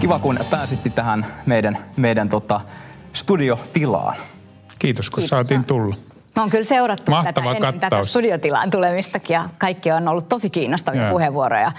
Kiva, 0.00 0.18
kun 0.18 0.38
pääsitti 0.50 0.90
tähän 0.90 1.26
meidän, 1.46 1.78
meidän 1.96 2.28
tota, 2.28 2.60
studiotilaan. 3.12 4.16
Kiitos, 4.78 5.10
kun 5.10 5.16
Kiitos. 5.22 5.30
saatiin 5.30 5.64
tulla. 5.64 5.96
Me 6.36 6.42
on 6.42 6.50
kyllä 6.50 6.64
seurattu 6.64 7.10
Mahtava 7.10 7.54
tätä 7.54 7.56
ennen 7.56 7.80
tätä 7.80 8.04
studiotilaan 8.04 8.70
tulemistakin 8.70 9.34
ja 9.34 9.48
kaikki 9.58 9.92
on 9.92 10.08
ollut 10.08 10.28
tosi 10.28 10.50
kiinnostavia 10.50 11.02
Jaa. 11.02 11.10
puheenvuoroja. 11.10 11.72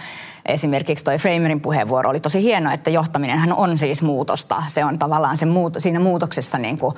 Esimerkiksi 0.46 1.06
toi 1.06 1.18
Framerin 1.18 1.62
puheenvuoro 1.62 2.10
oli 2.10 2.20
tosi 2.20 2.44
hieno, 2.44 2.72
että 2.72 2.90
johtaminenhan 2.90 3.54
on 3.54 3.78
siis 3.78 4.02
muutosta. 4.02 4.64
Se 4.70 4.86
on 4.86 5.00
tavallaan 5.00 5.38
se 5.38 5.46
muut, 5.46 5.74
siinä 5.80 6.00
muutoksessa 6.00 6.58
niin 6.58 6.78
kuin, 6.78 6.96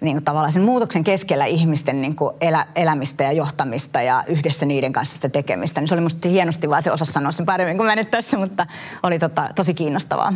niin 0.00 0.14
kuin 0.14 0.24
tavallaan 0.24 0.52
sen 0.52 0.62
muutoksen 0.62 1.04
keskellä 1.04 1.44
ihmisten 1.46 2.02
niin 2.02 2.16
kuin 2.16 2.34
elä, 2.40 2.66
elämistä 2.76 3.24
ja 3.24 3.32
johtamista 3.32 4.02
ja 4.02 4.24
yhdessä 4.26 4.66
niiden 4.66 4.92
kanssa 4.92 5.14
sitä 5.14 5.28
tekemistä. 5.28 5.80
Niin 5.80 5.88
se 5.88 5.94
oli 5.94 6.02
musta 6.02 6.28
hienosti 6.28 6.70
vaan 6.70 6.82
se 6.82 6.92
osasi 6.92 7.12
sanoa 7.12 7.32
sen 7.32 7.46
paremmin 7.46 7.76
kuin 7.76 7.86
mä 7.86 7.96
nyt 7.96 8.10
tässä, 8.10 8.38
mutta 8.38 8.66
oli 9.02 9.18
tota, 9.18 9.48
tosi 9.54 9.74
kiinnostavaa. 9.74 10.32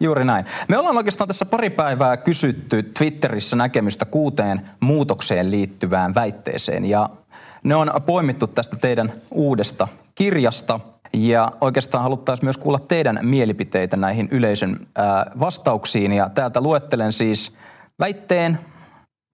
Juuri 0.00 0.24
näin. 0.24 0.44
Me 0.68 0.78
ollaan 0.78 0.96
oikeastaan 0.96 1.28
tässä 1.28 1.46
pari 1.46 1.70
päivää 1.70 2.16
kysytty 2.16 2.82
Twitterissä 2.82 3.56
näkemystä 3.56 4.04
kuuteen 4.04 4.60
muutokseen 4.80 5.50
liittyvään 5.50 6.14
väitteeseen. 6.14 6.84
Ja 6.84 7.10
ne 7.64 7.74
on 7.74 7.90
poimittu 8.06 8.46
tästä 8.46 8.76
teidän 8.76 9.12
uudesta 9.30 9.88
kirjasta. 10.14 10.80
Ja 11.12 11.50
oikeastaan 11.60 12.02
haluttaisiin 12.02 12.46
myös 12.46 12.58
kuulla 12.58 12.78
teidän 12.78 13.18
mielipiteitä 13.22 13.96
näihin 13.96 14.28
yleisön 14.30 14.86
vastauksiin. 15.40 16.12
Ja 16.12 16.28
täältä 16.28 16.60
luettelen 16.60 17.12
siis 17.12 17.56
väitteen, 17.98 18.58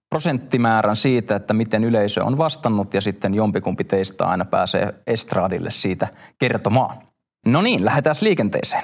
prosenttimäärän 0.09 0.95
siitä, 0.95 1.35
että 1.35 1.53
miten 1.53 1.83
yleisö 1.83 2.23
on 2.23 2.37
vastannut 2.37 2.93
ja 2.93 3.01
sitten 3.01 3.33
jompikumpi 3.33 3.83
teistä 3.83 4.25
aina 4.25 4.45
pääsee 4.45 4.93
estraadille 5.07 5.71
siitä 5.71 6.07
kertomaan. 6.39 6.97
No 7.45 7.61
niin, 7.61 7.85
lähdetään 7.85 8.15
liikenteeseen. 8.21 8.83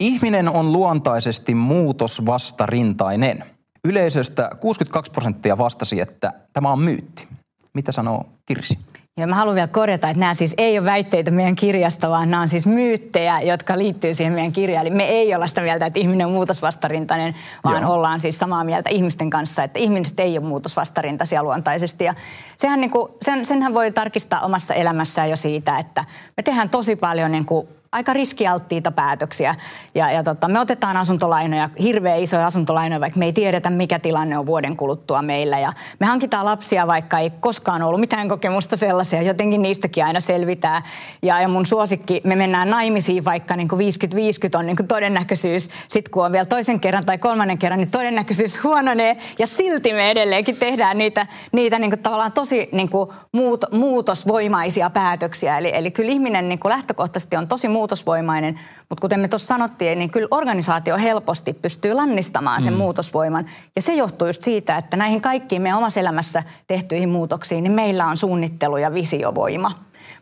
Ihminen 0.00 0.48
on 0.48 0.72
luontaisesti 0.72 1.54
muutosvastarintainen. 1.54 3.44
Yleisöstä 3.84 4.50
62 4.60 5.12
prosenttia 5.12 5.58
vastasi, 5.58 6.00
että 6.00 6.32
tämä 6.52 6.72
on 6.72 6.80
myytti. 6.80 7.28
Mitä 7.74 7.92
sanoo 7.92 8.26
Kirsi? 8.46 8.78
Ja 9.16 9.26
mä 9.26 9.34
haluan 9.34 9.54
vielä 9.54 9.68
korjata, 9.68 10.08
että 10.08 10.20
nämä 10.20 10.34
siis 10.34 10.54
ei 10.58 10.78
ole 10.78 10.86
väitteitä 10.86 11.30
meidän 11.30 11.56
kirjasta, 11.56 12.10
vaan 12.10 12.30
nämä 12.30 12.42
on 12.42 12.48
siis 12.48 12.66
myyttejä, 12.66 13.40
jotka 13.40 13.78
liittyy 13.78 14.14
siihen 14.14 14.32
meidän 14.32 14.52
kirjaan. 14.52 14.86
Eli 14.86 14.94
me 14.94 15.04
ei 15.04 15.34
olla 15.34 15.46
sitä 15.46 15.60
mieltä, 15.60 15.86
että 15.86 16.00
ihminen 16.00 16.26
on 16.26 16.32
muutosvastarintainen, 16.32 17.34
vaan 17.64 17.82
Joo. 17.82 17.92
ollaan 17.92 18.20
siis 18.20 18.38
samaa 18.38 18.64
mieltä 18.64 18.90
ihmisten 18.90 19.30
kanssa, 19.30 19.64
että 19.64 19.78
ihmiset 19.78 20.20
ei 20.20 20.38
ole 20.38 20.46
muutosvastarintaisia 20.46 21.42
luontaisesti. 21.42 22.04
Ja 22.04 22.14
sehän 22.56 22.80
niin 22.80 22.90
kuin, 22.90 23.08
sen, 23.22 23.46
senhän 23.46 23.74
voi 23.74 23.92
tarkistaa 23.92 24.40
omassa 24.40 24.74
elämässään 24.74 25.30
jo 25.30 25.36
siitä, 25.36 25.78
että 25.78 26.04
me 26.36 26.42
tehdään 26.42 26.70
tosi 26.70 26.96
paljon 26.96 27.32
niin 27.32 27.44
kuin 27.44 27.68
aika 27.94 28.12
riskialttiita 28.12 28.90
päätöksiä. 28.90 29.54
Ja, 29.94 30.12
ja 30.12 30.22
tota, 30.22 30.48
me 30.48 30.60
otetaan 30.60 30.96
asuntolainoja, 30.96 31.70
hirveän 31.82 32.18
isoja 32.18 32.46
asuntolainoja, 32.46 33.00
vaikka 33.00 33.18
me 33.18 33.24
ei 33.24 33.32
tiedetä, 33.32 33.70
mikä 33.70 33.98
tilanne 33.98 34.38
on 34.38 34.46
vuoden 34.46 34.76
kuluttua 34.76 35.22
meillä. 35.22 35.58
Ja 35.58 35.72
me 36.00 36.06
hankitaan 36.06 36.44
lapsia, 36.44 36.86
vaikka 36.86 37.18
ei 37.18 37.30
koskaan 37.40 37.82
ollut 37.82 38.00
mitään 38.00 38.28
kokemusta 38.28 38.76
sellaisia. 38.76 39.22
Jotenkin 39.22 39.62
niistäkin 39.62 40.04
aina 40.04 40.20
selvitään. 40.20 40.82
Ja, 41.22 41.40
ja 41.40 41.48
mun 41.48 41.66
suosikki, 41.66 42.20
me 42.24 42.36
mennään 42.36 42.70
naimisiin 42.70 43.24
vaikka 43.24 43.56
niin 43.56 43.68
50-50 43.70 44.58
on 44.58 44.66
niin 44.66 44.76
todennäköisyys. 44.88 45.70
Sitten 45.88 46.10
kun 46.10 46.24
on 46.24 46.32
vielä 46.32 46.44
toisen 46.44 46.80
kerran 46.80 47.04
tai 47.04 47.18
kolmannen 47.18 47.58
kerran, 47.58 47.78
niin 47.78 47.90
todennäköisyys 47.90 48.62
huononee. 48.64 49.16
Ja 49.38 49.46
silti 49.46 49.92
me 49.92 50.10
edelleenkin 50.10 50.56
tehdään 50.56 50.98
niitä, 50.98 51.26
niitä 51.52 51.78
niin 51.78 51.98
tavallaan 51.98 52.32
tosi 52.32 52.68
niin 52.72 52.90
muut, 53.32 53.64
muutosvoimaisia 53.72 54.90
päätöksiä. 54.90 55.58
Eli, 55.58 55.70
eli 55.74 55.90
kyllä 55.90 56.12
ihminen 56.12 56.48
niin 56.48 56.60
lähtökohtaisesti 56.64 57.36
on 57.36 57.48
tosi 57.48 57.68
muutosvoimainen, 57.84 58.60
mutta 58.88 59.00
kuten 59.00 59.20
me 59.20 59.28
tuossa 59.28 59.46
sanottiin, 59.46 59.98
niin 59.98 60.10
kyllä 60.10 60.28
organisaatio 60.30 60.96
helposti 60.98 61.52
pystyy 61.52 61.92
lannistamaan 61.92 62.62
sen 62.62 62.72
mm. 62.72 62.78
muutosvoiman. 62.78 63.46
Ja 63.76 63.82
se 63.82 63.94
johtuu 63.94 64.26
just 64.26 64.42
siitä, 64.42 64.76
että 64.76 64.96
näihin 64.96 65.20
kaikkiin 65.20 65.62
meidän 65.62 65.78
omassa 65.78 66.00
elämässä 66.00 66.42
tehtyihin 66.66 67.08
muutoksiin, 67.08 67.64
niin 67.64 67.72
meillä 67.72 68.06
on 68.06 68.16
suunnittelu 68.16 68.76
ja 68.76 68.94
visiovoima. 68.94 69.72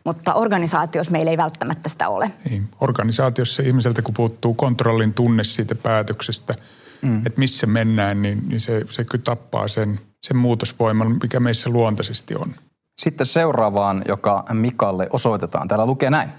Mutta 0.03 0.33
organisaatiossa 0.33 1.11
meillä 1.11 1.31
ei 1.31 1.37
välttämättä 1.37 1.89
sitä 1.89 2.09
ole. 2.09 2.31
Niin. 2.49 2.69
Organisaatiossa 2.81 3.63
ihmiseltä, 3.63 4.01
kun 4.01 4.13
puuttuu 4.13 4.53
kontrollin 4.53 5.13
tunne 5.13 5.43
siitä 5.43 5.75
päätöksestä, 5.75 6.55
mm. 7.01 7.17
että 7.17 7.39
missä 7.39 7.67
mennään, 7.67 8.21
niin, 8.21 8.43
niin 8.47 8.61
se, 8.61 8.81
se 8.89 9.03
kyllä 9.03 9.23
tappaa 9.23 9.67
sen, 9.67 9.99
sen 10.21 10.37
muutosvoiman, 10.37 11.17
mikä 11.21 11.39
meissä 11.39 11.69
luontaisesti 11.69 12.35
on. 12.35 12.53
Sitten 12.97 13.25
seuraavaan, 13.25 14.01
joka 14.07 14.45
Mikalle 14.53 15.07
osoitetaan. 15.09 15.67
Täällä 15.67 15.85
lukee 15.85 16.09
näin. 16.09 16.29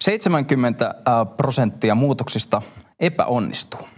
70 0.00 0.86
äh, 0.86 1.36
prosenttia 1.36 1.94
muutoksista 1.94 2.62
epäonnistuu. 3.00 3.88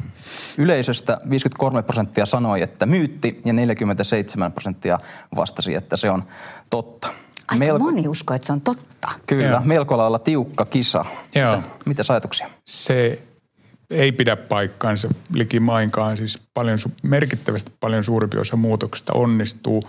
Yleisöstä 0.58 1.18
53 1.30 1.82
prosenttia 1.82 2.26
sanoi, 2.26 2.62
että 2.62 2.86
myytti 2.86 3.40
ja 3.44 3.52
47 3.52 4.52
prosenttia 4.52 4.98
vastasi, 5.36 5.74
että 5.74 5.96
se 5.96 6.10
on 6.10 6.24
totta. 6.70 7.08
Aika 7.48 7.58
melko... 7.58 7.84
moni 7.84 8.08
usko, 8.08 8.34
että 8.34 8.46
se 8.46 8.52
on 8.52 8.60
totta. 8.60 9.08
Kyllä, 9.26 9.48
Joo. 9.48 9.60
melko 9.64 9.98
lailla 9.98 10.18
tiukka 10.18 10.64
kisa. 10.64 11.04
Joo. 11.34 11.62
Mitä 11.86 12.02
ajatuksia? 12.08 12.50
Se 12.64 13.22
ei 13.90 14.12
pidä 14.12 14.36
paikkaansa 14.36 15.08
likimainkaan. 15.32 16.16
Siis 16.16 16.42
paljon, 16.54 16.78
merkittävästi 17.02 17.72
paljon 17.80 18.04
suurempi 18.04 18.38
osa 18.38 18.56
muutoksista 18.56 19.12
onnistuu. 19.12 19.82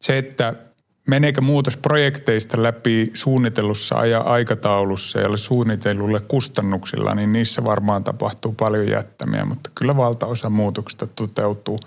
Se, 0.00 0.18
että 0.18 0.54
meneekö 1.08 1.40
muutos 1.40 1.76
projekteista 1.76 2.62
läpi 2.62 3.10
suunnitellussa 3.14 4.06
ja 4.06 4.20
aikataulussa 4.20 5.20
ja 5.20 5.36
suunnitellulle 5.36 6.20
kustannuksilla, 6.20 7.14
niin 7.14 7.32
niissä 7.32 7.64
varmaan 7.64 8.04
tapahtuu 8.04 8.52
paljon 8.52 8.88
jättämiä, 8.88 9.44
mutta 9.44 9.70
kyllä 9.74 9.96
valtaosa 9.96 10.50
muutoksista 10.50 11.06
toteutuu 11.06 11.78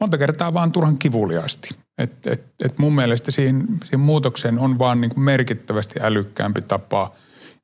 monta 0.00 0.18
kertaa 0.18 0.54
vaan 0.54 0.72
turhan 0.72 0.98
kivuliaasti. 0.98 1.68
Et, 1.98 2.26
et, 2.26 2.44
et 2.64 2.78
mun 2.78 2.94
mielestä 2.94 3.30
siihen, 3.30 3.66
siihen 3.84 4.00
muutokseen 4.00 4.58
on 4.58 4.78
vaan 4.78 5.00
niin 5.00 5.10
kuin 5.10 5.24
merkittävästi 5.24 6.00
älykkäämpi 6.02 6.62
tapa 6.62 7.12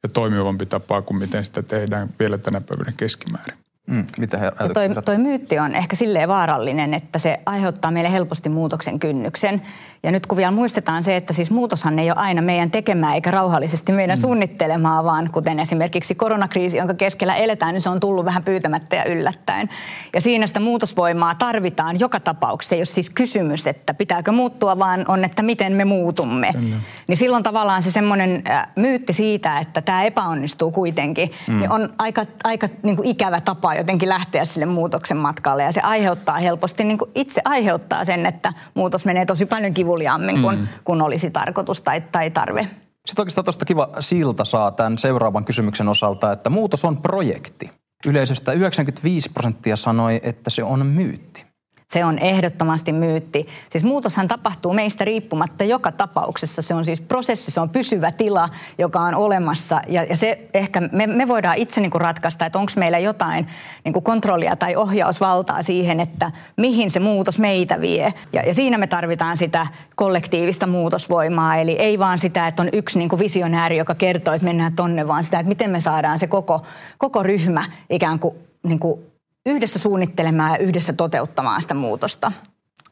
ja 0.02 0.08
toimivampi 0.08 0.66
tapa 0.66 1.02
kuin 1.02 1.18
miten 1.18 1.44
sitä 1.44 1.62
tehdään 1.62 2.14
vielä 2.20 2.38
tänä 2.38 2.60
päivänä 2.60 2.92
keskimäärin. 2.96 3.62
Mm, 3.86 4.04
mitä 4.18 4.38
he 4.38 4.52
toi, 4.74 5.02
toi 5.04 5.18
myytti 5.18 5.58
on 5.58 5.74
ehkä 5.74 5.96
silleen 5.96 6.28
vaarallinen, 6.28 6.94
että 6.94 7.18
se 7.18 7.36
aiheuttaa 7.46 7.90
meille 7.90 8.12
helposti 8.12 8.48
muutoksen 8.48 9.00
kynnyksen. 9.00 9.62
Ja 10.02 10.12
nyt 10.12 10.26
kun 10.26 10.38
vielä 10.38 10.50
muistetaan 10.50 11.02
se, 11.02 11.16
että 11.16 11.32
siis 11.32 11.50
muutoshan 11.50 11.98
ei 11.98 12.10
ole 12.10 12.18
aina 12.18 12.42
meidän 12.42 12.70
tekemää 12.70 13.14
eikä 13.14 13.30
rauhallisesti 13.30 13.92
meidän 13.92 14.18
mm. 14.18 14.20
suunnittelemaa, 14.20 15.04
vaan 15.04 15.30
kuten 15.32 15.60
esimerkiksi 15.60 16.14
koronakriisi, 16.14 16.76
jonka 16.76 16.94
keskellä 16.94 17.34
eletään, 17.34 17.72
niin 17.72 17.80
se 17.80 17.88
on 17.88 18.00
tullut 18.00 18.24
vähän 18.24 18.42
pyytämättä 18.42 18.96
ja 18.96 19.04
yllättäen. 19.04 19.70
Ja 20.12 20.20
siinä 20.20 20.46
sitä 20.46 20.60
muutosvoimaa 20.60 21.34
tarvitaan 21.34 22.00
joka 22.00 22.20
tapauksessa. 22.20 22.74
Ei 22.74 22.78
ole 22.78 22.84
siis 22.84 23.10
kysymys, 23.10 23.66
että 23.66 23.94
pitääkö 23.94 24.32
muuttua, 24.32 24.78
vaan 24.78 25.04
on, 25.08 25.24
että 25.24 25.42
miten 25.42 25.72
me 25.72 25.84
muutumme. 25.84 26.52
Kyllä. 26.52 26.76
Niin 27.08 27.16
silloin 27.16 27.42
tavallaan 27.42 27.82
se 27.82 27.90
semmoinen 27.90 28.44
myytti 28.76 29.12
siitä, 29.12 29.58
että 29.58 29.82
tämä 29.82 30.02
epäonnistuu 30.02 30.70
kuitenkin, 30.70 31.30
mm. 31.48 31.58
niin 31.58 31.70
on 31.70 31.92
aika, 31.98 32.26
aika 32.44 32.68
niin 32.82 32.96
kuin 32.96 33.08
ikävä 33.08 33.40
tapa 33.40 33.71
jotenkin 33.74 34.08
lähteä 34.08 34.44
sille 34.44 34.66
muutoksen 34.66 35.16
matkalle. 35.16 35.62
Ja 35.62 35.72
se 35.72 35.80
aiheuttaa 35.80 36.38
helposti, 36.38 36.84
niin 36.84 36.98
kuin 36.98 37.10
itse 37.14 37.42
aiheuttaa 37.44 38.04
sen, 38.04 38.26
että 38.26 38.52
muutos 38.74 39.04
menee 39.04 39.26
tosi 39.26 39.46
paljon 39.46 39.74
kivu 39.74 39.92
kivuliaammin 39.92 40.42
kuin, 40.42 40.58
mm. 40.58 40.68
kun 40.84 41.02
olisi 41.02 41.30
tarkoitus 41.30 41.80
tai, 41.80 42.00
tai 42.00 42.30
tarve. 42.30 42.68
Sitten 43.06 43.22
oikeastaan 43.22 43.44
tuosta 43.44 43.64
kiva 43.64 43.88
silta 44.00 44.44
saa 44.44 44.70
tämän 44.70 44.98
seuraavan 44.98 45.44
kysymyksen 45.44 45.88
osalta, 45.88 46.32
että 46.32 46.50
muutos 46.50 46.84
on 46.84 46.96
projekti. 46.96 47.70
Yleisöstä 48.06 48.52
95 48.52 49.30
prosenttia 49.34 49.76
sanoi, 49.76 50.20
että 50.22 50.50
se 50.50 50.62
on 50.62 50.86
myytti. 50.86 51.46
Se 51.88 52.04
on 52.04 52.18
ehdottomasti 52.18 52.92
myytti. 52.92 53.46
Siis 53.70 53.84
muutoshan 53.84 54.28
tapahtuu 54.28 54.72
meistä 54.72 55.04
riippumatta 55.04 55.64
joka 55.64 55.92
tapauksessa. 55.92 56.62
Se 56.62 56.74
on 56.74 56.84
siis 56.84 57.00
prosessi, 57.00 57.50
se 57.50 57.60
on 57.60 57.70
pysyvä 57.70 58.12
tila, 58.12 58.48
joka 58.78 59.00
on 59.00 59.14
olemassa. 59.14 59.80
Ja, 59.88 60.04
ja 60.04 60.16
se 60.16 60.48
ehkä, 60.54 60.80
me, 60.80 61.06
me 61.06 61.28
voidaan 61.28 61.56
itse 61.56 61.80
niin 61.80 61.90
kuin 61.90 62.00
ratkaista, 62.00 62.46
että 62.46 62.58
onko 62.58 62.72
meillä 62.76 62.98
jotain 62.98 63.46
niin 63.84 63.92
kuin 63.92 64.02
kontrollia 64.02 64.56
tai 64.56 64.76
ohjausvaltaa 64.76 65.62
siihen, 65.62 66.00
että 66.00 66.30
mihin 66.56 66.90
se 66.90 67.00
muutos 67.00 67.38
meitä 67.38 67.80
vie. 67.80 68.14
Ja, 68.32 68.42
ja 68.42 68.54
siinä 68.54 68.78
me 68.78 68.86
tarvitaan 68.86 69.36
sitä 69.36 69.66
kollektiivista 69.96 70.66
muutosvoimaa. 70.66 71.56
Eli 71.56 71.72
ei 71.72 71.98
vaan 71.98 72.18
sitä, 72.18 72.46
että 72.46 72.62
on 72.62 72.68
yksi 72.72 72.98
niin 72.98 73.08
kuin 73.08 73.20
visionääri, 73.20 73.76
joka 73.76 73.94
kertoo, 73.94 74.34
että 74.34 74.44
mennään 74.44 74.76
tonne, 74.76 75.08
vaan 75.08 75.24
sitä, 75.24 75.38
että 75.38 75.48
miten 75.48 75.70
me 75.70 75.80
saadaan 75.80 76.18
se 76.18 76.26
koko, 76.26 76.62
koko 76.98 77.22
ryhmä 77.22 77.64
ikään 77.90 78.18
kuin, 78.18 78.34
niin 78.62 78.78
kuin 78.78 79.11
yhdessä 79.46 79.78
suunnittelemaan 79.78 80.50
ja 80.50 80.58
yhdessä 80.58 80.92
toteuttamaan 80.92 81.62
sitä 81.62 81.74
muutosta. 81.74 82.32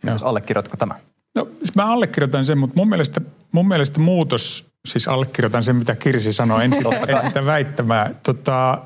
Jos 0.07 0.23
allekirjoitatko 0.23 0.77
tämä? 0.77 0.95
No, 1.35 1.49
siis 1.59 1.75
mä 1.75 1.93
allekirjoitan 1.93 2.45
sen, 2.45 2.59
mutta 2.59 2.77
mun 2.77 2.89
mielestä, 2.89 3.21
mun 3.53 3.69
mielestä 3.69 4.01
muutos, 4.01 4.73
siis 4.87 5.09
allekirjoitan 5.09 5.63
sen, 5.63 5.77
mitä 5.77 5.97
Kirsi 5.97 6.33
sanoi, 6.33 6.65
en 6.65 6.73
sitä, 6.73 6.89
en 7.09 7.21
sitä 7.23 7.47
väittämää. 7.47 8.11
Tota, 8.23 8.79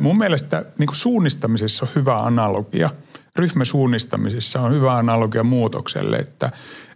mun 0.00 0.18
mielestä 0.18 0.64
niin 0.78 0.88
suunnistamisessa 0.92 1.86
on 1.86 1.92
hyvä 1.94 2.18
analogia. 2.18 2.90
Ryhmäsuunnistamisessa 3.36 4.60
on 4.60 4.74
hyvä 4.74 4.96
analogia 4.96 5.44
muutokselle, 5.44 6.16
että, 6.16 6.50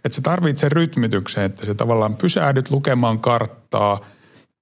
että 0.05 0.15
se 0.15 0.21
tarvitsee 0.21 0.69
rytmityksen, 0.69 1.43
että 1.43 1.65
se 1.65 1.73
tavallaan 1.73 2.15
pysähdyt 2.15 2.71
lukemaan 2.71 3.19
karttaa– 3.19 3.99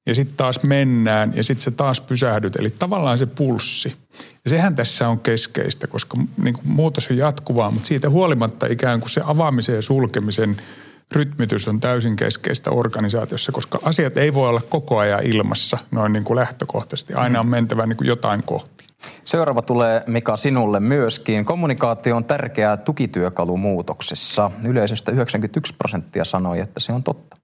ja 0.06 0.15
sitten 0.15 0.38
taas 0.38 0.63
mennään 0.63 1.33
ja 1.36 1.44
sitten 1.44 1.63
se 1.63 1.71
taas 1.71 2.01
pysähdyt. 2.01 2.56
Eli 2.56 2.69
tavallaan 2.69 3.18
se 3.18 3.25
pulssi. 3.25 3.95
Ja 4.44 4.50
sehän 4.50 4.75
tässä 4.75 5.09
on 5.09 5.19
keskeistä, 5.19 5.88
koska 5.88 6.18
niin 6.44 6.53
kuin 6.53 6.68
muutos 6.68 7.07
on 7.12 7.18
jatkuvaa, 7.18 7.71
mutta 7.71 7.88
siitä 7.88 8.09
huolimatta 8.09 8.68
ikään 8.68 9.00
kuin 9.00 9.09
se 9.09 9.21
avaamisen 9.25 9.75
ja 9.75 9.81
sulkemisen 9.81 10.62
rytmitys 11.12 11.68
on 11.68 11.80
täysin 11.80 12.15
keskeistä 12.15 12.71
organisaatiossa, 12.71 13.51
koska 13.51 13.80
asiat 13.83 14.18
ei 14.18 14.33
voi 14.33 14.50
olla 14.50 14.62
koko 14.69 14.98
ajan 14.98 15.24
ilmassa 15.24 15.77
noin 15.92 16.13
niin 16.13 16.24
kuin 16.24 16.38
lähtökohtaisesti. 16.38 17.13
Aina 17.13 17.39
on 17.39 17.47
mentävä 17.47 17.86
niin 17.86 17.97
kuin 17.97 18.07
jotain 18.07 18.44
kohti. 18.44 18.88
Seuraava 19.24 19.62
tulee 19.62 20.04
Mika 20.07 20.38
sinulle 20.38 20.80
myöskin. 20.80 21.45
Kommunikaatio 21.45 22.15
on 22.15 22.25
tärkeä 22.25 22.77
tukityökalu 22.77 23.57
muutoksessa. 23.57 24.51
Yleisöstä 24.68 25.12
91 25.12 25.75
prosenttia 25.77 26.25
sanoi, 26.25 26.59
että 26.59 26.80
se 26.80 26.94
on 26.94 27.04
totta. 27.04 27.41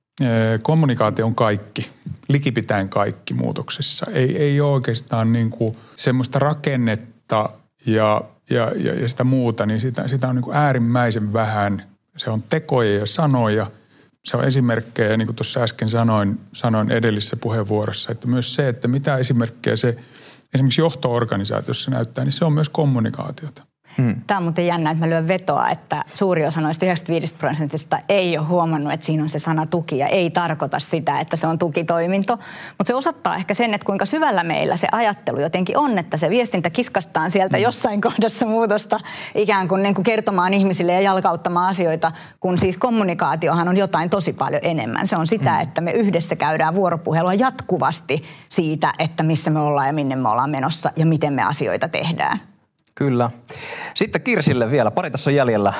Kommunikaatio 0.61 1.25
on 1.25 1.35
kaikki, 1.35 1.89
likipitäen 2.27 2.89
kaikki 2.89 3.33
muutoksessa. 3.33 4.05
Ei, 4.11 4.37
ei 4.37 4.61
ole 4.61 4.73
oikeastaan 4.73 5.33
niin 5.33 5.49
kuin 5.49 5.77
semmoista 5.95 6.39
rakennetta 6.39 7.49
ja, 7.85 8.21
ja, 8.49 8.71
ja, 8.75 8.93
ja 8.93 9.09
sitä 9.09 9.23
muuta, 9.23 9.65
niin 9.65 9.79
sitä, 9.79 10.07
sitä 10.07 10.27
on 10.27 10.35
niin 10.35 10.43
kuin 10.43 10.57
äärimmäisen 10.57 11.33
vähän. 11.33 11.83
Se 12.17 12.29
on 12.29 12.43
tekoja 12.43 12.99
ja 12.99 13.05
sanoja. 13.05 13.71
Se 14.23 14.37
on 14.37 14.43
esimerkkejä, 14.43 15.17
niin 15.17 15.27
kuin 15.27 15.35
tuossa 15.35 15.59
äsken 15.59 15.89
sanoin, 15.89 16.39
sanoin 16.53 16.91
edellisessä 16.91 17.37
puheenvuorossa, 17.37 18.11
että 18.11 18.27
myös 18.27 18.55
se, 18.55 18.69
että 18.69 18.87
mitä 18.87 19.17
esimerkkejä 19.17 19.75
se 19.75 19.97
esimerkiksi 20.53 20.81
johto-organisaatiossa 20.81 21.91
näyttää, 21.91 22.23
niin 22.23 22.33
se 22.33 22.45
on 22.45 22.53
myös 22.53 22.69
kommunikaatiota. 22.69 23.63
Hmm. 23.97 24.15
Tämä 24.27 24.37
on 24.37 24.43
muuten 24.43 24.67
jännä, 24.67 24.91
että 24.91 25.05
mä 25.05 25.09
lyön 25.09 25.27
vetoa, 25.27 25.69
että 25.69 26.03
suuri 26.13 26.45
osa 26.45 26.61
noista 26.61 26.85
95 26.85 27.35
prosentista 27.35 27.99
ei 28.09 28.37
ole 28.37 28.47
huomannut, 28.47 28.93
että 28.93 29.05
siinä 29.05 29.23
on 29.23 29.29
se 29.29 29.39
sana 29.39 29.65
tuki 29.65 29.97
ja 29.97 30.07
ei 30.07 30.29
tarkoita 30.29 30.79
sitä, 30.79 31.19
että 31.19 31.37
se 31.37 31.47
on 31.47 31.59
tukitoiminto. 31.59 32.37
Mutta 32.77 32.87
se 32.87 32.95
osoittaa 32.95 33.35
ehkä 33.35 33.53
sen, 33.53 33.73
että 33.73 33.85
kuinka 33.85 34.05
syvällä 34.05 34.43
meillä 34.43 34.77
se 34.77 34.87
ajattelu 34.91 35.39
jotenkin 35.39 35.77
on, 35.77 35.97
että 35.97 36.17
se 36.17 36.29
viestintä 36.29 36.69
kiskastaan 36.69 37.31
sieltä 37.31 37.57
hmm. 37.57 37.63
jossain 37.63 38.01
kohdassa 38.01 38.45
muutosta 38.45 38.99
ikään 39.35 39.67
kuin, 39.67 39.83
niin 39.83 39.95
kuin 39.95 40.05
kertomaan 40.05 40.53
ihmisille 40.53 40.91
ja 40.91 41.01
jalkauttamaan 41.01 41.69
asioita, 41.69 42.11
kun 42.39 42.57
siis 42.57 42.77
kommunikaatiohan 42.77 43.67
on 43.67 43.77
jotain 43.77 44.09
tosi 44.09 44.33
paljon 44.33 44.61
enemmän. 44.63 45.07
Se 45.07 45.17
on 45.17 45.27
sitä, 45.27 45.53
hmm. 45.53 45.61
että 45.61 45.81
me 45.81 45.91
yhdessä 45.91 46.35
käydään 46.35 46.75
vuoropuhelua 46.75 47.33
jatkuvasti 47.33 48.23
siitä, 48.49 48.91
että 48.99 49.23
missä 49.23 49.49
me 49.49 49.59
ollaan 49.59 49.87
ja 49.87 49.93
minne 49.93 50.15
me 50.15 50.29
ollaan 50.29 50.49
menossa 50.49 50.91
ja 50.95 51.05
miten 51.05 51.33
me 51.33 51.43
asioita 51.43 51.87
tehdään. 51.87 52.39
Kyllä. 52.97 53.31
Sitten 53.93 54.21
Kirsille 54.21 54.71
vielä, 54.71 54.91
pari 54.91 55.11
tässä 55.11 55.31
on 55.31 55.35
jäljellä. 55.35 55.73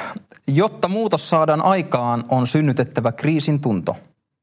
Jotta 0.48 0.88
muutos 0.88 1.30
saadaan 1.30 1.62
aikaan, 1.62 2.24
on 2.30 2.48
synnytettävä 2.48 3.12
kriisin 3.12 3.60
tunto. 3.60 3.96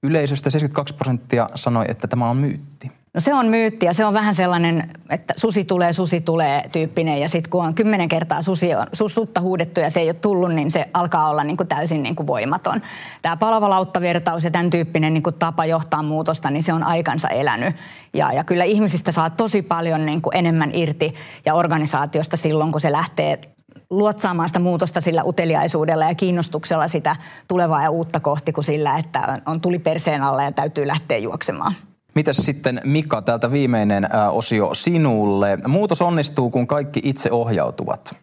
Yleisöstä 0.05 0.51
72 0.51 0.95
prosenttia 0.95 1.49
sanoi, 1.55 1.85
että 1.89 2.07
tämä 2.09 2.31
on 2.31 2.37
myytti. 2.37 2.93
No 3.15 3.21
se 3.21 3.35
on 3.35 3.47
myytti 3.47 3.87
ja 3.87 3.93
se 3.93 4.05
on 4.05 4.15
vähän 4.15 4.35
sellainen, 4.35 4.91
että 5.11 5.35
susi 5.37 5.65
tulee, 5.65 5.93
susi 5.93 6.21
tulee 6.21 6.63
tyyppinen 6.73 7.21
ja 7.21 7.29
sitten 7.29 7.51
kun 7.51 7.65
on 7.65 7.75
kymmenen 7.75 8.09
kertaa 8.09 8.43
susi 8.43 8.75
on, 8.75 8.87
sutta 9.07 9.41
huudettu 9.41 9.81
ja 9.81 9.91
se 9.91 10.01
ei 10.01 10.09
ole 10.09 10.15
tullut, 10.15 10.55
niin 10.55 10.71
se 10.71 10.85
alkaa 10.95 11.29
olla 11.29 11.45
niin 11.45 11.57
kuin 11.57 11.69
täysin 11.69 12.03
niin 12.03 12.17
kuin 12.17 12.27
voimaton. 12.27 12.83
Tämä 13.23 13.37
palavalauttavertaus 13.37 14.45
ja 14.45 14.51
tämän 14.51 14.71
tyyppinen 14.71 15.15
niin 15.15 15.23
kuin 15.23 15.37
tapa 15.39 15.67
johtaa 15.67 16.03
muutosta, 16.03 16.51
niin 16.51 16.63
se 16.63 16.73
on 16.73 16.83
aikansa 16.83 17.29
elänyt. 17.29 17.77
Ja, 18.15 18.33
ja 18.33 18.45
kyllä 18.45 18.65
ihmisistä 18.65 19.13
saa 19.13 19.31
tosi 19.31 19.63
paljon 19.63 20.07
niin 20.07 20.23
kuin 20.23 20.37
enemmän 20.37 20.71
irti 20.75 21.15
ja 21.45 21.55
organisaatiosta 21.55 22.37
silloin, 22.37 22.73
kun 22.73 22.81
se 22.81 22.93
lähtee 22.93 23.54
luotsaamaan 23.91 24.49
sitä 24.49 24.59
muutosta 24.59 25.01
sillä 25.01 25.25
uteliaisuudella 25.25 26.05
ja 26.05 26.15
kiinnostuksella 26.15 26.89
sitä 26.89 27.17
tulevaa 27.49 27.83
ja 27.83 27.91
uutta 27.91 28.21
kohti 28.21 28.53
kuin 28.53 28.65
sillä, 28.65 28.99
että 28.99 29.43
on 29.47 29.61
tuli 29.61 29.79
perseen 29.79 30.23
alla 30.23 30.43
ja 30.43 30.53
täytyy 30.53 30.87
lähteä 30.87 31.19
juoksemaan. 31.19 31.75
Mitäs 32.15 32.37
sitten 32.37 32.81
Mika, 32.85 33.23
täältä 33.23 33.51
viimeinen 33.51 34.09
osio 34.31 34.75
sinulle. 34.75 35.59
Muutos 35.67 36.03
onnistuu, 36.03 36.51
kun 36.51 36.67
kaikki 36.67 37.01
itse 37.05 37.33
ohjautuvat. 37.33 38.17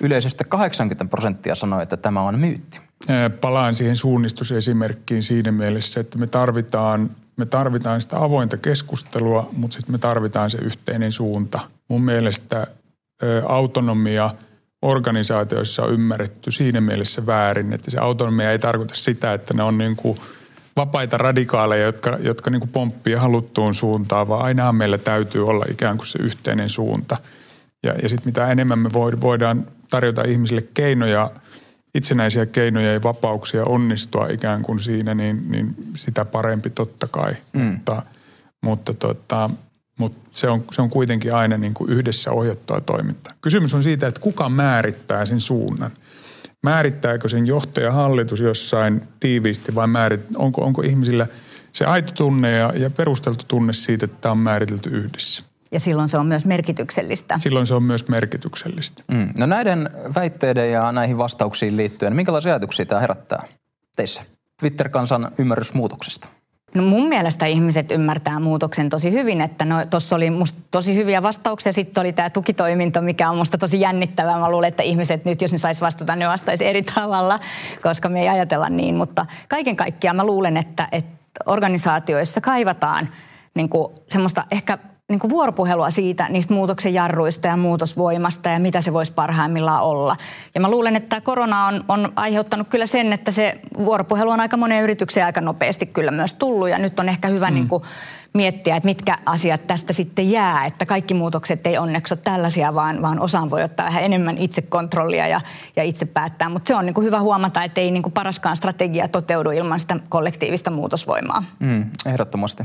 Yleisöstä 0.00 0.44
80 0.44 1.10
prosenttia 1.10 1.54
sanoi, 1.54 1.82
että 1.82 1.96
tämä 1.96 2.22
on 2.22 2.38
myytti. 2.38 2.80
Palaan 3.40 3.74
siihen 3.74 3.96
suunnistusesimerkkiin 3.96 5.22
siinä 5.22 5.52
mielessä, 5.52 6.00
että 6.00 6.18
me 6.18 6.26
tarvitaan, 6.26 7.10
me 7.36 7.46
tarvitaan 7.46 8.02
sitä 8.02 8.22
avointa 8.22 8.56
keskustelua, 8.56 9.48
mutta 9.56 9.74
sitten 9.74 9.94
me 9.94 9.98
tarvitaan 9.98 10.50
se 10.50 10.58
yhteinen 10.58 11.12
suunta. 11.12 11.60
Mun 11.88 12.02
mielestä 12.02 12.66
autonomia 13.48 14.34
organisaatioissa 14.82 15.84
on 15.84 15.92
ymmärretty 15.92 16.50
siinä 16.50 16.80
mielessä 16.80 17.26
väärin, 17.26 17.72
että 17.72 17.90
se 17.90 17.98
autonomia 17.98 18.52
ei 18.52 18.58
tarkoita 18.58 18.94
sitä, 18.94 19.32
että 19.32 19.54
ne 19.54 19.62
on 19.62 19.78
niin 19.78 19.96
kuin– 19.96 20.18
vapaita 20.78 21.18
radikaaleja, 21.18 21.84
jotka, 21.86 22.18
jotka 22.20 22.50
niin 22.50 22.60
kuin 22.60 22.70
pomppii 22.70 23.14
haluttuun 23.14 23.74
suuntaan, 23.74 24.28
vaan 24.28 24.44
aina 24.44 24.72
meillä 24.72 24.98
täytyy 24.98 25.48
olla 25.48 25.64
ikään 25.70 25.96
kuin 25.96 26.06
se 26.06 26.18
yhteinen 26.22 26.68
suunta. 26.68 27.16
Ja, 27.82 27.92
ja 28.02 28.08
sitten 28.08 28.28
mitä 28.28 28.48
enemmän 28.48 28.78
me 28.78 28.90
voidaan 29.20 29.66
tarjota 29.90 30.22
ihmisille 30.26 30.62
keinoja, 30.74 31.30
itsenäisiä 31.94 32.46
keinoja 32.46 32.92
ja 32.92 33.02
vapauksia 33.02 33.64
onnistua 33.64 34.28
ikään 34.30 34.62
kuin 34.62 34.78
siinä, 34.78 35.14
niin, 35.14 35.50
niin 35.50 35.74
sitä 35.96 36.24
parempi 36.24 36.70
totta 36.70 37.08
kai. 37.08 37.36
Mm. 37.52 37.62
Mutta, 37.62 38.02
mutta, 38.60 38.94
tota, 38.94 39.50
mutta 39.98 40.30
se, 40.32 40.48
on, 40.48 40.64
se 40.72 40.82
on 40.82 40.90
kuitenkin 40.90 41.34
aina 41.34 41.56
niin 41.56 41.74
kuin 41.74 41.90
yhdessä 41.90 42.32
ohjattua 42.32 42.80
toimintaa. 42.80 43.32
Kysymys 43.40 43.74
on 43.74 43.82
siitä, 43.82 44.06
että 44.06 44.20
kuka 44.20 44.48
määrittää 44.48 45.26
sen 45.26 45.40
suunnan– 45.40 45.90
määrittääkö 46.62 47.28
sen 47.28 47.46
johtaja 47.46 47.92
hallitus 47.92 48.40
jossain 48.40 49.02
tiiviisti 49.20 49.74
vai 49.74 49.86
määrit, 49.86 50.20
onko, 50.36 50.64
onko 50.64 50.82
ihmisillä 50.82 51.26
se 51.72 51.84
aito 51.84 52.12
tunne 52.12 52.52
ja, 52.52 52.72
ja 52.76 52.90
perusteltu 52.90 53.44
tunne 53.48 53.72
siitä, 53.72 54.04
että 54.04 54.16
tämä 54.20 54.32
on 54.32 54.38
määritelty 54.38 54.90
yhdessä. 54.90 55.42
Ja 55.72 55.80
silloin 55.80 56.08
se 56.08 56.18
on 56.18 56.26
myös 56.26 56.46
merkityksellistä. 56.46 57.38
Silloin 57.38 57.66
se 57.66 57.74
on 57.74 57.82
myös 57.82 58.08
merkityksellistä. 58.08 59.02
Mm. 59.08 59.28
No 59.38 59.46
näiden 59.46 59.90
väitteiden 60.14 60.72
ja 60.72 60.92
näihin 60.92 61.18
vastauksiin 61.18 61.76
liittyen, 61.76 62.16
minkälaisia 62.16 62.52
ajatuksia 62.52 62.86
tämä 62.86 63.00
herättää 63.00 63.42
teissä? 63.96 64.22
Twitter-kansan 64.60 65.32
ymmärrys 65.38 65.74
muutoksesta. 65.74 66.28
No 66.74 66.82
mun 66.82 67.08
mielestä 67.08 67.46
ihmiset 67.46 67.90
ymmärtää 67.90 68.40
muutoksen 68.40 68.88
tosi 68.88 69.12
hyvin, 69.12 69.40
että 69.40 69.64
no 69.64 69.86
tuossa 69.90 70.16
oli 70.16 70.30
musta 70.30 70.60
tosi 70.70 70.94
hyviä 70.94 71.22
vastauksia. 71.22 71.72
Sitten 71.72 72.00
oli 72.00 72.12
tämä 72.12 72.30
tukitoiminto, 72.30 73.02
mikä 73.02 73.30
on 73.30 73.36
musta 73.36 73.58
tosi 73.58 73.80
jännittävää. 73.80 74.38
Mä 74.38 74.50
luulen, 74.50 74.68
että 74.68 74.82
ihmiset 74.82 75.24
nyt, 75.24 75.42
jos 75.42 75.52
ne 75.52 75.58
sais 75.58 75.80
vastata, 75.80 76.16
ne 76.16 76.28
vastaisi 76.28 76.66
eri 76.66 76.82
tavalla, 76.82 77.38
koska 77.82 78.08
me 78.08 78.20
ei 78.20 78.28
ajatella 78.28 78.68
niin. 78.68 78.94
Mutta 78.94 79.26
kaiken 79.48 79.76
kaikkiaan 79.76 80.16
mä 80.16 80.24
luulen, 80.24 80.56
että, 80.56 80.88
että 80.92 81.18
organisaatioissa 81.46 82.40
kaivataan 82.40 83.08
niin 83.54 83.70
semmoista 84.10 84.44
ehkä 84.50 84.78
niin 85.08 85.18
kuin 85.18 85.30
vuoropuhelua 85.30 85.90
siitä, 85.90 86.28
niistä 86.28 86.54
muutoksen 86.54 86.94
jarruista 86.94 87.48
ja 87.48 87.56
muutosvoimasta 87.56 88.48
ja 88.48 88.58
mitä 88.58 88.80
se 88.80 88.92
voisi 88.92 89.12
parhaimmillaan 89.12 89.82
olla. 89.82 90.16
Ja 90.54 90.60
mä 90.60 90.70
luulen, 90.70 90.96
että 90.96 91.20
korona 91.20 91.66
on, 91.66 91.84
on 91.88 92.12
aiheuttanut 92.16 92.68
kyllä 92.68 92.86
sen, 92.86 93.12
että 93.12 93.30
se 93.30 93.60
vuoropuhelu 93.78 94.30
on 94.30 94.40
aika 94.40 94.56
moneen 94.56 94.84
yritykseen 94.84 95.26
aika 95.26 95.40
nopeasti 95.40 95.86
kyllä 95.86 96.10
myös 96.10 96.34
tullut 96.34 96.68
ja 96.68 96.78
nyt 96.78 97.00
on 97.00 97.08
ehkä 97.08 97.28
hyvä 97.28 97.50
mm. 97.50 97.54
niin 97.54 97.68
kuin 97.68 97.82
miettiä, 98.34 98.76
että 98.76 98.86
mitkä 98.86 99.18
asiat 99.26 99.66
tästä 99.66 99.92
sitten 99.92 100.30
jää. 100.30 100.66
Että 100.66 100.86
kaikki 100.86 101.14
muutokset 101.14 101.66
ei 101.66 101.78
onneksi 101.78 102.14
ole 102.14 102.20
tällaisia, 102.24 102.74
vaan, 102.74 103.02
vaan 103.02 103.20
osaan 103.20 103.50
voi 103.50 103.62
ottaa 103.62 103.86
vähän 103.86 104.04
enemmän 104.04 104.38
itsekontrollia 104.38 105.28
ja, 105.28 105.40
ja 105.76 105.82
itse 105.82 106.06
päättää. 106.06 106.48
Mutta 106.48 106.68
se 106.68 106.74
on 106.74 106.86
niin 106.86 106.94
kuin 106.94 107.04
hyvä 107.04 107.20
huomata, 107.20 107.64
että 107.64 107.80
ei 107.80 107.90
niin 107.90 108.02
kuin 108.02 108.12
paraskaan 108.12 108.56
strategia 108.56 109.08
toteudu 109.08 109.50
ilman 109.50 109.80
sitä 109.80 109.96
kollektiivista 110.08 110.70
muutosvoimaa. 110.70 111.44
Mm, 111.58 111.90
ehdottomasti. 112.06 112.62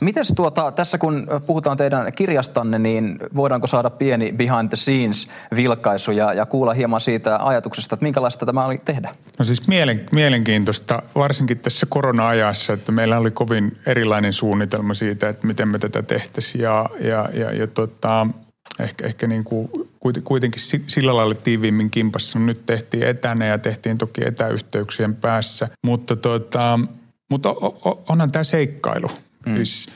Mites 0.00 0.32
tuota, 0.36 0.72
tässä 0.72 0.98
kun 0.98 1.26
puhutaan 1.46 1.76
teidän 1.76 2.12
kirjastanne, 2.12 2.78
niin 2.78 3.18
voidaanko 3.36 3.66
saada 3.66 3.90
pieni 3.90 4.32
behind 4.32 4.68
the 4.68 4.76
scenes 4.76 5.28
vilkaisu 5.56 6.10
ja, 6.10 6.32
ja 6.32 6.46
kuulla 6.46 6.72
hieman 6.72 7.00
siitä 7.00 7.38
ajatuksesta, 7.42 7.94
että 7.94 8.04
minkälaista 8.04 8.46
tämä 8.46 8.64
oli 8.64 8.80
tehdä? 8.84 9.10
No 9.38 9.44
siis 9.44 9.68
mielen, 9.68 10.06
mielenkiintoista, 10.12 11.02
varsinkin 11.14 11.58
tässä 11.58 11.86
korona-ajassa, 11.88 12.72
että 12.72 12.92
meillä 12.92 13.18
oli 13.18 13.30
kovin 13.30 13.78
erilainen 13.86 14.32
suunnitelma 14.32 14.94
siitä, 14.94 15.15
siitä, 15.16 15.28
että 15.28 15.46
miten 15.46 15.68
me 15.68 15.78
tätä 15.78 16.02
tehtäisiin 16.02 16.62
ja, 16.62 16.90
ja, 17.00 17.28
ja, 17.32 17.52
ja 17.52 17.66
tota, 17.66 18.26
ehkä, 18.78 19.06
ehkä 19.06 19.26
niin 19.26 19.44
kuin 19.44 19.70
kuitenkin 20.24 20.62
sillä 20.86 21.16
lailla 21.16 21.34
tiiviimmin 21.34 21.90
kimpassa. 21.90 22.38
Nyt 22.38 22.66
tehtiin 22.66 23.02
etänä 23.02 23.46
ja 23.46 23.58
tehtiin 23.58 23.98
toki 23.98 24.26
etäyhteyksien 24.26 25.14
päässä, 25.14 25.68
mutta, 25.82 26.16
tota, 26.16 26.80
mutta 27.30 27.54
onhan 28.08 28.32
tämä 28.32 28.44
seikkailu. 28.44 29.10
Mm. 29.46 29.56
Siis 29.56 29.88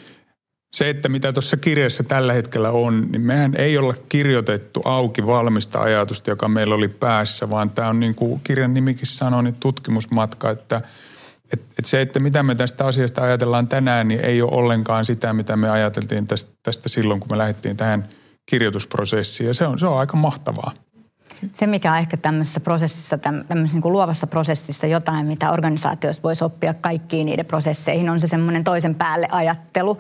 se, 0.77 0.91
että 0.91 1.09
mitä 1.09 1.33
tuossa 1.33 1.57
kirjassa 1.57 2.05
tällä 2.05 2.33
hetkellä 2.33 2.71
on, 2.71 3.09
niin 3.13 3.23
mehän 3.23 3.55
ei 3.57 3.79
olla 3.79 3.95
kirjoitettu 4.09 4.83
auki 4.85 5.27
valmista 5.27 5.81
ajatusta, 5.81 6.31
joka 6.31 6.49
meillä 6.49 6.75
oli 6.75 6.89
päässä, 6.89 7.51
vaan 7.51 7.71
tämä 7.71 7.89
on 7.89 8.01
niin 8.01 8.15
kuin 8.15 8.41
kirjan 8.45 8.75
nimikin 8.75 9.07
sanoi, 9.07 9.43
niin 9.43 9.57
tutkimusmatka, 9.61 10.51
että– 10.51 10.83
et, 11.53 11.63
et 11.79 11.85
se, 11.85 12.01
että 12.01 12.21
mitä 12.21 12.43
me 12.43 12.55
tästä 12.55 12.87
asiasta 12.87 13.23
ajatellaan 13.23 13.69
tänään, 13.69 14.09
niin 14.09 14.21
ei 14.21 14.43
ole 14.43 14.51
ollenkaan 14.53 15.05
sitä, 15.05 15.33
mitä 15.33 15.57
me 15.57 15.71
ajateltiin 15.71 16.27
tästä, 16.27 16.51
tästä 16.63 16.89
silloin, 16.89 17.21
kun 17.21 17.29
me 17.31 17.39
lähdettiin 17.39 17.77
tähän 17.77 18.09
kirjoitusprosessiin. 18.47 19.49
Ja 19.49 19.55
se 19.55 19.67
on, 19.67 19.79
se 19.79 19.87
on 19.87 19.99
aika 19.99 20.17
mahtavaa. 20.17 20.73
Se, 21.53 21.67
mikä 21.67 21.93
on 21.93 21.99
ehkä 21.99 22.17
tämmöisessä 22.17 22.61
prosessissa, 22.61 23.19
tämmöisessä 23.19 23.77
niin 23.77 23.83
kuin 23.83 23.93
luovassa 23.93 24.27
prosessissa 24.27 24.87
jotain, 24.87 25.29
mitä 25.29 25.51
organisaatioista 25.51 26.23
voisi 26.23 26.45
oppia 26.45 26.75
kaikkiin 26.75 27.27
niiden 27.27 27.47
prosesseihin, 27.47 28.11
on 28.11 28.21
se 28.21 28.29
semmoinen 28.29 28.65
toisen 28.65 28.95
päälle 28.95 29.29
ajattelu. 29.31 29.99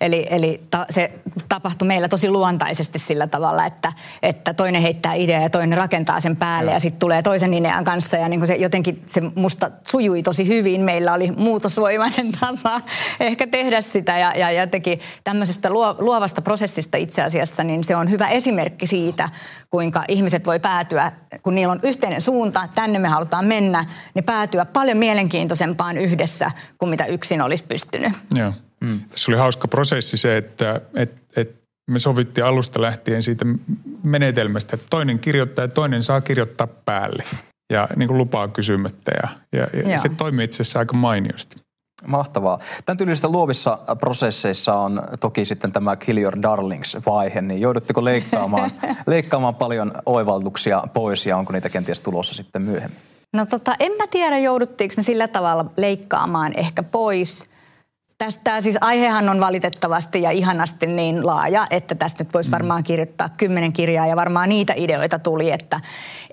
Eli, 0.00 0.26
eli 0.30 0.60
ta, 0.70 0.86
se 0.90 1.12
tapahtui 1.48 1.88
meillä 1.88 2.08
tosi 2.08 2.30
luontaisesti 2.30 2.98
sillä 2.98 3.26
tavalla, 3.26 3.66
että, 3.66 3.92
että 4.22 4.54
toinen 4.54 4.82
heittää 4.82 5.14
idea 5.14 5.40
ja 5.40 5.50
toinen 5.50 5.78
rakentaa 5.78 6.20
sen 6.20 6.36
päälle 6.36 6.70
ja, 6.70 6.76
ja 6.76 6.80
sitten 6.80 7.00
tulee 7.00 7.22
toisen 7.22 7.54
idean 7.54 7.84
kanssa. 7.84 8.16
Ja 8.16 8.28
niin 8.28 8.40
kuin 8.40 8.48
se 8.48 8.56
jotenkin 8.56 9.02
se 9.06 9.20
musta 9.34 9.70
sujui 9.90 10.22
tosi 10.22 10.48
hyvin. 10.48 10.80
Meillä 10.80 11.14
oli 11.14 11.30
muutosvoimainen 11.30 12.32
tapa 12.40 12.80
ehkä 13.20 13.46
tehdä 13.46 13.80
sitä 13.80 14.18
ja, 14.18 14.34
ja 14.34 14.52
jotenkin 14.52 15.00
tämmöisestä 15.24 15.70
luovasta 15.98 16.42
prosessista 16.42 16.96
itse 16.96 17.22
asiassa, 17.22 17.64
niin 17.64 17.84
se 17.84 17.96
on 17.96 18.10
hyvä 18.10 18.28
esimerkki 18.28 18.86
siitä, 18.86 19.28
kuinka 19.70 20.04
ihmiset 20.08 20.46
voi 20.46 20.60
päätyä, 20.68 21.12
kun 21.42 21.54
niillä 21.54 21.72
on 21.72 21.80
yhteinen 21.82 22.22
suunta, 22.22 22.68
tänne 22.74 22.98
me 22.98 23.08
halutaan 23.08 23.44
mennä, 23.44 23.84
niin 24.14 24.24
päätyä 24.24 24.64
paljon 24.64 24.96
mielenkiintoisempaan 24.96 25.98
yhdessä 25.98 26.50
kuin 26.78 26.90
mitä 26.90 27.06
yksin 27.06 27.42
olisi 27.42 27.64
pystynyt. 27.68 28.12
Joo. 28.34 28.52
Mm. 28.80 29.00
Tässä 29.10 29.30
oli 29.30 29.38
hauska 29.38 29.68
prosessi 29.68 30.16
se, 30.16 30.36
että 30.36 30.80
et, 30.94 31.14
et 31.36 31.54
me 31.90 31.98
sovittiin 31.98 32.44
alusta 32.44 32.82
lähtien 32.82 33.22
siitä 33.22 33.44
menetelmästä, 34.02 34.76
että 34.76 34.86
toinen 34.90 35.18
kirjoittaa 35.18 35.64
ja 35.64 35.68
toinen 35.68 36.02
saa 36.02 36.20
kirjoittaa 36.20 36.66
päälle 36.66 37.24
ja 37.72 37.88
niin 37.96 38.08
kuin 38.08 38.18
lupaa 38.18 38.48
kysymättä 38.48 39.12
ja, 39.22 39.28
ja, 39.52 39.90
ja 39.90 39.98
se 39.98 40.08
toimii 40.08 40.44
itse 40.44 40.62
asiassa 40.62 40.78
aika 40.78 40.96
mainiosti. 40.96 41.56
Mahtavaa. 42.06 42.58
Tämän 42.84 42.96
tyylisistä 42.96 43.28
luovissa 43.28 43.78
prosesseissa 44.00 44.74
on 44.74 45.02
toki 45.20 45.44
sitten 45.44 45.72
tämä 45.72 45.96
Kill 45.96 46.18
Your 46.18 46.36
Darlings-vaihe, 46.42 47.40
niin 47.40 47.60
joudutteko 47.60 48.04
leikkaamaan, 48.04 48.72
leikkaamaan 49.06 49.54
paljon 49.54 49.92
oivaltuksia 50.06 50.82
pois 50.94 51.26
ja 51.26 51.36
onko 51.36 51.52
niitä 51.52 51.68
kenties 51.68 52.00
tulossa 52.00 52.34
sitten 52.34 52.62
myöhemmin? 52.62 52.98
No 53.32 53.46
tota, 53.46 53.74
en 53.80 53.92
mä 53.92 54.06
tiedä 54.06 54.38
jouduttiinko 54.38 54.94
me 54.96 55.02
sillä 55.02 55.28
tavalla 55.28 55.64
leikkaamaan 55.76 56.52
ehkä 56.56 56.82
pois– 56.82 57.44
Tästä 58.18 58.60
siis 58.60 58.76
aihehan 58.80 59.28
on 59.28 59.40
valitettavasti 59.40 60.22
ja 60.22 60.30
ihanasti 60.30 60.86
niin 60.86 61.26
laaja, 61.26 61.66
että 61.70 61.94
tästä 61.94 62.24
nyt 62.24 62.34
voisi 62.34 62.50
mm. 62.50 62.52
varmaan 62.52 62.84
kirjoittaa 62.84 63.28
kymmenen 63.28 63.72
kirjaa 63.72 64.06
ja 64.06 64.16
varmaan 64.16 64.48
niitä 64.48 64.72
ideoita 64.76 65.18
tuli, 65.18 65.50
että 65.50 65.80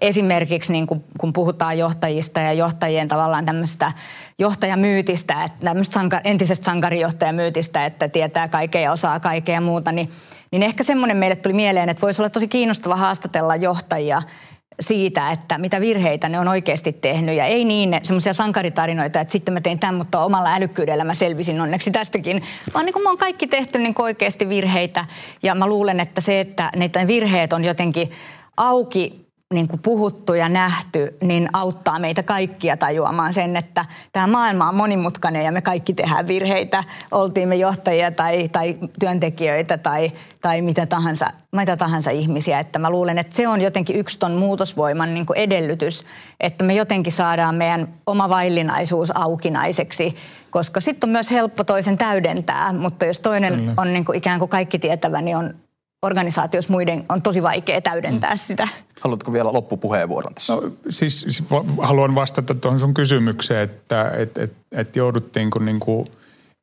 esimerkiksi 0.02 0.72
niin 0.72 0.88
kun, 0.88 1.04
kun 1.20 1.34
puhutaan 1.34 1.78
johtajista 1.78 2.40
ja 2.40 2.54
johtajien 2.54 3.08
tavallaan 3.08 3.46
tämmöistä 3.46 3.92
johtajamyytistä, 4.40 5.44
että 5.44 5.66
tämmöistä 5.66 5.94
sanka, 5.94 6.22
entisestä 6.24 6.66
sankarijohtajamyytistä, 6.66 7.86
että 7.86 8.10
tietää 8.10 8.48
kaikkea 8.48 8.82
ja 8.82 8.92
osaa 8.92 9.20
kaikkea 9.20 9.56
ja 9.56 9.62
muuta, 9.62 9.92
niin, 9.92 10.12
niin 10.52 10.64
ehkä 10.64 10.84
semmoinen 10.84 11.18
meille 11.18 11.36
tuli 11.36 11.54
mieleen, 11.54 11.90
että 11.90 12.02
voisi 12.02 12.22
olla 12.22 12.30
tosi 12.30 12.48
kiinnostava 12.48 12.96
haastatella 12.96 13.56
johtajia– 13.56 14.22
siitä, 14.80 15.32
että 15.32 15.58
mitä 15.58 15.82
virheitä 15.82 16.30
ne 16.30 16.40
on 16.40 16.48
oikeasti 16.48 16.94
tehnyt. 16.94 17.36
Ja 17.36 17.46
ei 17.46 17.66
niin 17.66 18.00
semmoisia 18.04 18.34
sankaritarinoita, 18.34 19.20
että 19.20 19.32
sitten 19.32 19.54
mä 19.54 19.62
tein 19.62 19.80
tämän, 19.80 19.96
mutta 19.96 20.24
omalla 20.24 20.56
älykkyydellä 20.56 21.04
mä 21.04 21.14
selvisin 21.14 21.62
onneksi 21.62 21.92
tästäkin. 21.92 22.44
Vaan 22.74 22.86
niin 22.86 22.94
kuin 22.94 23.04
mä 23.04 23.10
oon 23.10 23.18
kaikki 23.18 23.48
tehty 23.48 23.80
niin 23.80 23.96
oikeasti 24.00 24.50
virheitä. 24.50 25.06
Ja 25.44 25.56
mä 25.56 25.68
luulen, 25.68 26.00
että 26.00 26.22
se, 26.22 26.40
että 26.40 26.72
näitä 26.76 27.08
virheet 27.08 27.54
on 27.54 27.64
jotenkin 27.64 28.12
auki 28.58 29.25
niin 29.56 29.68
kuin 29.68 29.82
puhuttu 29.82 30.34
ja 30.34 30.50
nähty, 30.50 31.18
niin 31.22 31.48
auttaa 31.54 32.00
meitä 32.00 32.24
kaikkia 32.24 32.78
tajuamaan 32.78 33.34
sen, 33.34 33.56
että 33.56 33.86
tämä 34.14 34.28
maailma 34.28 34.70
on 34.70 34.76
monimutkainen 34.76 35.46
ja 35.46 35.52
me 35.52 35.62
kaikki 35.62 35.94
tehdään 35.94 36.28
virheitä. 36.28 36.84
Oltiin 37.12 37.50
me 37.50 37.56
johtajia 37.56 38.12
tai, 38.12 38.50
tai 38.50 38.78
työntekijöitä 39.00 39.78
tai, 39.78 40.12
tai 40.42 40.62
mitä, 40.62 40.86
tahansa, 40.86 41.26
mitä 41.52 41.78
tahansa 41.78 42.12
ihmisiä. 42.12 42.60
Että 42.60 42.80
mä 42.80 42.90
luulen, 42.90 43.18
että 43.18 43.36
se 43.36 43.48
on 43.48 43.62
jotenkin 43.62 43.96
yksi 43.96 44.20
ton 44.20 44.32
muutosvoiman 44.32 45.14
niin 45.14 45.26
kuin 45.26 45.38
edellytys, 45.38 46.06
että 46.40 46.64
me 46.64 46.74
jotenkin 46.74 47.14
saadaan 47.14 47.56
meidän 47.56 47.88
oma 48.08 48.30
vaillinaisuus 48.30 49.12
aukinaiseksi, 49.16 50.16
koska 50.50 50.82
sitten 50.82 51.08
on 51.08 51.12
myös 51.12 51.32
helppo 51.32 51.64
toisen 51.64 51.98
täydentää, 51.98 52.74
mutta 52.74 53.06
jos 53.06 53.20
toinen 53.20 53.56
Kyllä. 53.56 53.74
on 53.78 53.94
niin 53.94 54.06
kuin 54.06 54.18
ikään 54.18 54.40
kuin 54.40 54.50
kaikki 54.50 54.80
tietävä, 54.80 55.22
niin 55.22 55.38
on 55.38 55.54
organisaatiossa 56.02 56.72
muiden 56.72 57.06
on 57.10 57.22
tosi 57.22 57.44
vaikea 57.44 57.82
täydentää 57.82 58.32
mm. 58.32 58.38
sitä. 58.38 58.68
Haluatko 59.02 59.34
vielä 59.34 59.54
loppupuheenvuoron 59.54 60.34
tässä? 60.34 60.56
No, 60.56 60.72
siis, 60.90 61.22
siis 61.22 61.44
haluan 61.82 62.16
vastata 62.16 62.56
tuohon 62.56 62.80
sun 62.80 62.94
kysymykseen, 62.94 63.64
että 63.64 64.12
et, 64.18 64.38
et, 64.38 64.54
et 64.72 64.96
jouduttiinko 64.96 65.60
niin 65.60 65.80
kuin 65.80 66.08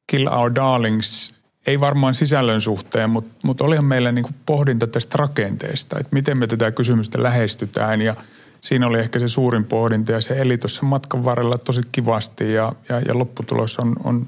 Kill 0.07 0.27
Our 0.27 0.55
Darlings, 0.55 1.35
ei 1.67 1.81
varmaan 1.81 2.15
sisällön 2.15 2.61
suhteen, 2.61 3.11
mutta, 3.11 3.31
mutta 3.43 3.65
olihan 3.65 3.85
meillä 3.85 4.12
niin 4.12 4.23
kuin 4.23 4.35
pohdinta 4.47 4.87
tästä 4.87 5.19
rakenteesta, 5.19 5.99
että 5.99 6.11
miten 6.12 6.39
me 6.39 6.47
tätä 6.47 6.71
kysymystä 6.71 7.23
lähestytään 7.23 8.01
ja 8.03 8.17
siinä 8.61 8.87
oli 8.87 8.99
ehkä 8.99 9.19
se 9.19 9.29
suurin 9.29 9.65
pohdinta 9.65 10.12
ja 10.12 10.21
se 10.21 10.35
eli 10.39 10.59
tuossa 10.59 10.87
matkan 10.87 11.25
varrella 11.25 11.59
tosi 11.59 11.81
kivasti 11.93 12.53
ja, 12.53 12.73
ja, 12.89 13.01
ja 13.01 13.19
lopputulos 13.19 13.79
on, 13.79 13.97
on, 14.05 14.27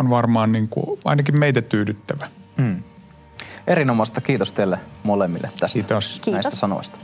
on 0.00 0.10
varmaan 0.10 0.52
niin 0.52 0.68
kuin 0.68 1.00
ainakin 1.04 1.38
meitä 1.38 1.62
tyydyttävä. 1.62 2.28
Hmm. 2.56 2.82
Erinomaista 3.66 4.20
kiitos 4.20 4.52
teille 4.52 4.78
molemmille 5.02 5.50
tästä 5.60 5.78
Kiitos. 5.78 6.20
näistä 6.32 6.56
sanoista. 6.56 6.98